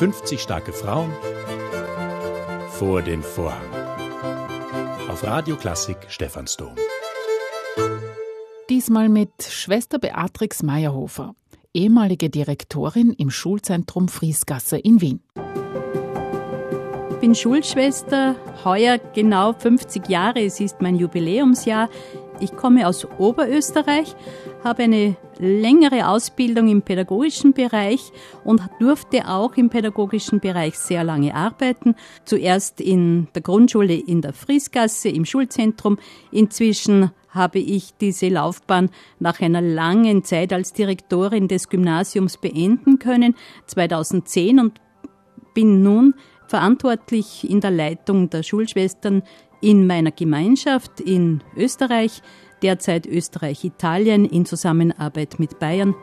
[0.00, 1.12] 50 starke Frauen
[2.70, 3.68] vor den Vorhang.
[5.10, 6.74] Auf Radio Klassik Stephansdom.
[8.70, 11.34] Diesmal mit Schwester Beatrix Meyerhofer,
[11.74, 15.20] ehemalige Direktorin im Schulzentrum Friesgasse in Wien.
[17.10, 21.90] Ich bin Schulschwester, heuer genau 50 Jahre, es ist mein Jubiläumsjahr.
[22.40, 24.16] Ich komme aus Oberösterreich,
[24.62, 28.12] habe eine längere Ausbildung im pädagogischen Bereich
[28.44, 31.94] und durfte auch im pädagogischen Bereich sehr lange arbeiten.
[32.24, 35.98] Zuerst in der Grundschule in der Friesgasse im Schulzentrum.
[36.30, 43.36] Inzwischen habe ich diese Laufbahn nach einer langen Zeit als Direktorin des Gymnasiums beenden können,
[43.66, 44.80] 2010 und
[45.54, 46.14] bin nun
[46.48, 49.22] verantwortlich in der Leitung der Schulschwestern
[49.60, 52.22] in meiner Gemeinschaft in Österreich,
[52.62, 55.94] derzeit Österreich-Italien in Zusammenarbeit mit Bayern.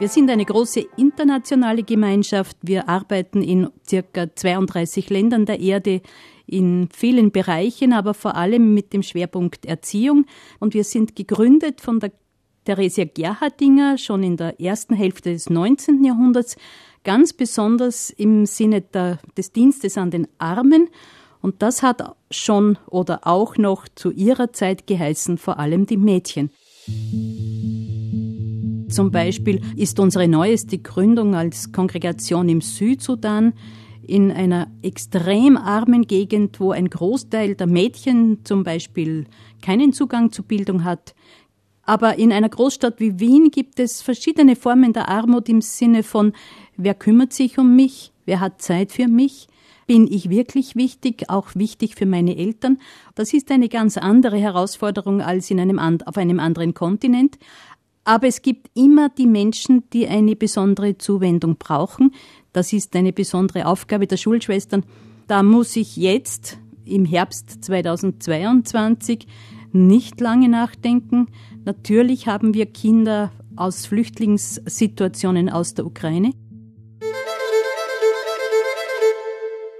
[0.00, 2.56] Wir sind eine große internationale Gemeinschaft.
[2.62, 6.02] Wir arbeiten in circa 32 Ländern der Erde
[6.46, 10.26] in vielen Bereichen, aber vor allem mit dem Schwerpunkt Erziehung.
[10.58, 12.12] Und wir sind gegründet von der
[12.64, 16.04] Theresia Gerhardinger schon in der ersten Hälfte des 19.
[16.04, 16.56] Jahrhunderts
[17.04, 20.88] ganz besonders im Sinne der, des Dienstes an den Armen.
[21.40, 26.50] Und das hat schon oder auch noch zu ihrer Zeit geheißen, vor allem die Mädchen.
[28.88, 33.52] Zum Beispiel ist unsere neueste Gründung als Kongregation im Südsudan
[34.06, 39.26] in einer extrem armen Gegend, wo ein Großteil der Mädchen zum Beispiel
[39.62, 41.14] keinen Zugang zu Bildung hat,
[41.86, 46.32] aber in einer Großstadt wie Wien gibt es verschiedene Formen der Armut im Sinne von,
[46.76, 48.12] wer kümmert sich um mich?
[48.24, 49.48] Wer hat Zeit für mich?
[49.86, 52.78] Bin ich wirklich wichtig, auch wichtig für meine Eltern?
[53.14, 57.38] Das ist eine ganz andere Herausforderung als in einem, auf einem anderen Kontinent.
[58.04, 62.14] Aber es gibt immer die Menschen, die eine besondere Zuwendung brauchen.
[62.52, 64.84] Das ist eine besondere Aufgabe der Schulschwestern.
[65.26, 69.26] Da muss ich jetzt im Herbst 2022
[69.74, 71.26] nicht lange nachdenken.
[71.64, 76.32] Natürlich haben wir Kinder aus Flüchtlingssituationen aus der Ukraine.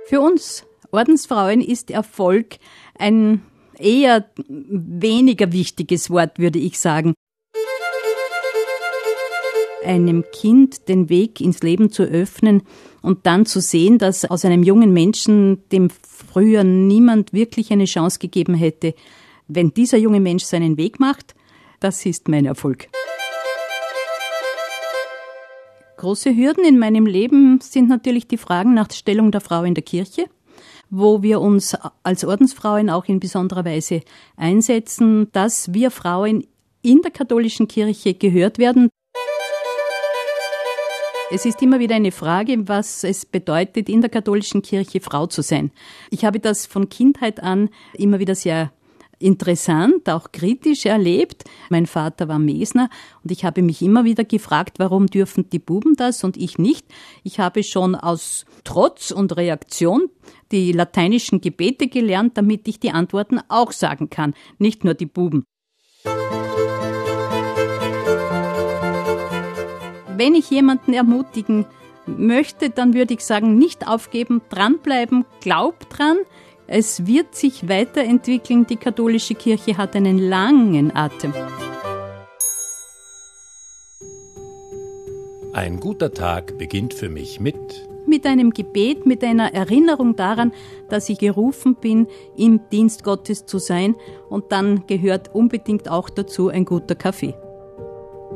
[0.07, 2.57] Für uns Ordensfrauen ist Erfolg
[2.99, 3.43] ein
[3.79, 7.15] eher weniger wichtiges Wort, würde ich sagen.
[9.85, 12.63] Einem Kind den Weg ins Leben zu öffnen
[13.03, 18.19] und dann zu sehen, dass aus einem jungen Menschen, dem früher niemand wirklich eine Chance
[18.19, 18.95] gegeben hätte,
[19.49, 21.35] wenn dieser junge Mensch seinen Weg macht,
[21.81, 22.89] das ist mein Erfolg.
[25.97, 29.75] Große Hürden in meinem Leben sind natürlich die Fragen nach der Stellung der Frau in
[29.75, 30.27] der Kirche,
[30.91, 34.03] wo wir uns als Ordensfrauen auch in besonderer Weise
[34.37, 36.47] einsetzen, dass wir Frauen
[36.83, 38.91] in der katholischen Kirche gehört werden.
[41.31, 45.43] Es ist immer wieder eine Frage, was es bedeutet, in der katholischen Kirche Frau zu
[45.43, 45.71] sein.
[46.11, 48.73] Ich habe das von Kindheit an immer wieder sehr
[49.19, 51.45] interessant, auch kritisch erlebt.
[51.71, 52.89] Mein Vater war Mesner
[53.23, 56.87] und ich habe mich immer wieder gefragt, warum dürfen die Buben das und ich nicht.
[57.23, 60.09] Ich habe schon aus Trotz und Reaktion
[60.53, 65.45] die lateinischen Gebete gelernt, damit ich die Antworten auch sagen kann, nicht nur die Buben.
[70.17, 71.67] Wenn ich jemanden ermutigen
[72.07, 76.19] möchte, dann würde ich sagen, nicht aufgeben, dranbleiben, glaub dran,
[76.67, 78.67] es wird sich weiterentwickeln.
[78.67, 81.33] Die katholische Kirche hat einen langen Atem.
[85.53, 90.53] Ein guter Tag beginnt für mich mit mit einem Gebet, mit einer Erinnerung daran,
[90.89, 93.97] dass ich gerufen bin, im Dienst Gottes zu sein.
[94.29, 97.35] Und dann gehört unbedingt auch dazu ein guter Kaffee.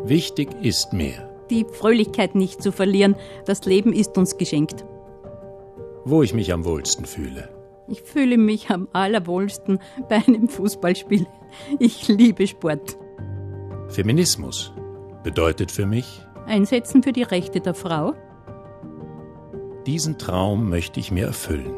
[0.05, 3.15] Wichtig ist mir, die Fröhlichkeit nicht zu verlieren.
[3.45, 4.85] Das Leben ist uns geschenkt.
[6.05, 7.58] Wo ich mich am wohlsten fühle.
[7.89, 11.27] Ich fühle mich am allerwohlsten bei einem Fußballspiel.
[11.79, 12.99] Ich liebe Sport.
[13.89, 14.73] Feminismus
[15.25, 18.15] bedeutet für mich Einsetzen für die Rechte der Frau.
[19.87, 21.75] Diesen Traum möchte ich mir erfüllen.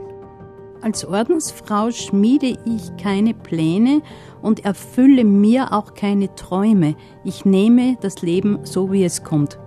[0.80, 4.00] Als Ordensfrau schmiede ich keine Pläne
[4.42, 6.96] und erfülle mir auch keine Träume.
[7.22, 9.58] Ich nehme das Leben so, wie es kommt.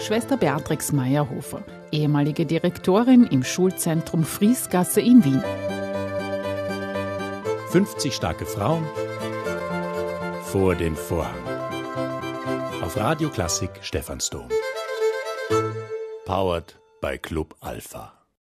[0.00, 1.62] Schwester Beatrix Meyerhofer,
[1.92, 5.42] ehemalige Direktorin im Schulzentrum Friesgasse in Wien.
[7.70, 8.84] 50 starke Frauen
[10.44, 11.44] vor den Vorhang.
[12.82, 14.48] Auf Radio Klassik Stephansdom.
[16.24, 18.19] Powered by Club Alpha.